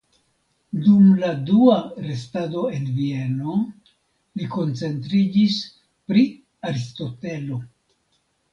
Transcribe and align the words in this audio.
Dum 0.85 1.09
la 1.23 1.27
dua 1.49 1.75
restado 2.05 2.63
en 2.79 2.87
Vieno 2.95 3.59
li 4.41 4.49
koncentriĝis 4.57 5.61
pri 6.11 6.27
Aristotelo. 6.73 7.63